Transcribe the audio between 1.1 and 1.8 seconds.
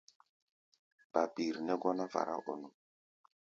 Babir nɛ́